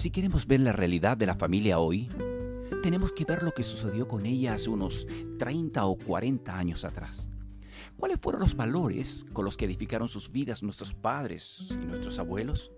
Si 0.00 0.10
queremos 0.10 0.46
ver 0.46 0.60
la 0.60 0.72
realidad 0.72 1.18
de 1.18 1.26
la 1.26 1.34
familia 1.34 1.78
hoy, 1.78 2.08
tenemos 2.82 3.12
que 3.12 3.26
ver 3.26 3.42
lo 3.42 3.52
que 3.52 3.62
sucedió 3.62 4.08
con 4.08 4.24
ella 4.24 4.54
hace 4.54 4.70
unos 4.70 5.06
30 5.38 5.84
o 5.84 5.98
40 5.98 6.56
años 6.56 6.84
atrás. 6.86 7.26
¿Cuáles 7.98 8.18
fueron 8.18 8.40
los 8.40 8.56
valores 8.56 9.26
con 9.34 9.44
los 9.44 9.58
que 9.58 9.66
edificaron 9.66 10.08
sus 10.08 10.32
vidas 10.32 10.62
nuestros 10.62 10.94
padres 10.94 11.68
y 11.70 11.84
nuestros 11.84 12.18
abuelos? 12.18 12.72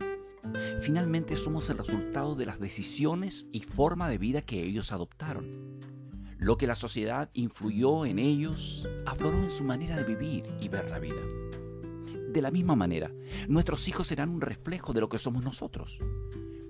Finalmente 0.81 1.37
somos 1.37 1.71
el 1.71 1.79
resultado 1.79 2.35
de 2.35 2.45
las 2.45 2.59
decisiones 2.59 3.47
y 3.53 3.61
forma 3.61 4.09
de 4.09 4.19
vida 4.19 4.43
que 4.43 4.59
ellos 4.59 4.91
adoptaron. 4.91 5.79
Lo 6.39 6.57
que 6.57 6.67
la 6.67 6.75
sociedad 6.75 7.31
influyó 7.35 8.05
en 8.05 8.19
ellos 8.19 8.89
afloró 9.07 9.41
en 9.41 9.53
su 9.53 9.63
manera 9.63 9.97
de 9.97 10.03
vivir 10.03 10.43
y 10.61 10.69
ver 10.69 10.91
la 10.91 10.99
vida. 10.99 11.23
De 12.33 12.43
la 12.43 12.51
misma 12.51 12.75
manera, 12.75 13.13
nuestros 13.47 13.87
hijos 13.87 14.09
serán 14.09 14.29
un 14.29 14.41
reflejo 14.41 14.93
de 14.93 15.03
lo 15.03 15.09
que 15.09 15.19
somos 15.19 15.45
nosotros. 15.45 16.01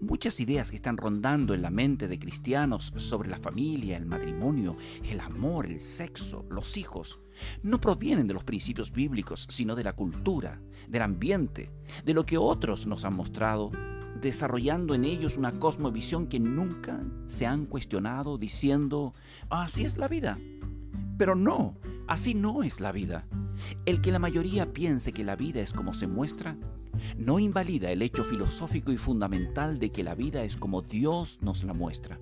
Muchas 0.03 0.41
ideas 0.41 0.71
que 0.71 0.77
están 0.77 0.97
rondando 0.97 1.55
en 1.55 1.63
la 1.63 1.71
mente 1.71 2.09
de 2.09 2.19
cristianos 2.19 2.93
sobre 2.97 3.31
la 3.31 3.39
familia, 3.39 3.97
el 3.97 4.05
matrimonio, 4.05 4.77
el 5.09 5.21
amor, 5.21 5.67
el 5.67 5.79
sexo, 5.79 6.45
los 6.51 6.77
hijos, 6.77 7.21
no 7.63 7.81
provienen 7.81 8.27
de 8.27 8.35
los 8.35 8.43
principios 8.43 8.91
bíblicos, 8.91 9.47
sino 9.49 9.77
de 9.77 9.85
la 9.85 9.93
cultura, 9.93 10.61
del 10.89 11.03
ambiente, 11.03 11.71
de 12.05 12.15
lo 12.15 12.27
que 12.27 12.37
otros 12.37 12.85
nos 12.85 13.05
han 13.05 13.15
mostrado, 13.15 13.71
desarrollando 14.21 14.97
en 14.97 15.05
ellos 15.05 15.37
una 15.37 15.53
cosmovisión 15.61 16.27
que 16.27 16.41
nunca 16.41 17.01
se 17.29 17.47
han 17.47 17.67
cuestionado 17.67 18.39
diciendo, 18.39 19.15
así 19.51 19.85
es 19.85 19.99
la 19.99 20.09
vida. 20.09 20.37
Pero 21.17 21.37
no, 21.37 21.79
así 22.09 22.35
no 22.35 22.65
es 22.65 22.81
la 22.81 22.91
vida. 22.91 23.25
El 23.87 24.01
que 24.01 24.13
la 24.13 24.19
mayoría 24.19 24.73
piense 24.73 25.13
que 25.13 25.25
la 25.25 25.37
vida 25.37 25.61
es 25.61 25.73
como 25.73 25.95
se 25.95 26.07
muestra, 26.07 26.57
no 27.17 27.39
invalida 27.39 27.91
el 27.91 28.03
hecho 28.03 28.25
filosófico 28.25 28.93
y 28.93 28.97
fundamental 28.97 29.79
de 29.79 29.91
que 29.91 30.03
la 30.03 30.15
vida 30.15 30.45
es 30.45 30.57
como 30.57 30.83
Dios 30.83 31.39
nos 31.43 31.65
la 31.65 31.75
muestra. 31.75 32.21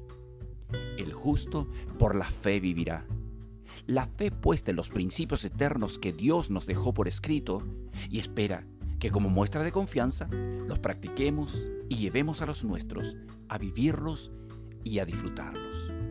El 0.96 1.12
justo 1.12 1.68
por 1.98 2.14
la 2.14 2.26
fe 2.26 2.60
vivirá. 2.60 3.06
La 3.86 4.06
fe 4.06 4.30
puesta 4.30 4.70
en 4.70 4.76
los 4.76 4.90
principios 4.90 5.44
eternos 5.44 5.98
que 5.98 6.12
Dios 6.12 6.50
nos 6.50 6.66
dejó 6.66 6.92
por 6.94 7.08
escrito 7.08 7.62
y 8.08 8.18
espera 8.18 8.66
que 8.98 9.10
como 9.10 9.28
muestra 9.28 9.64
de 9.64 9.72
confianza 9.72 10.28
los 10.66 10.78
practiquemos 10.78 11.66
y 11.88 11.96
llevemos 11.96 12.42
a 12.42 12.46
los 12.46 12.64
nuestros 12.64 13.16
a 13.48 13.58
vivirlos 13.58 14.30
y 14.84 14.98
a 15.00 15.04
disfrutarlos. 15.04 16.09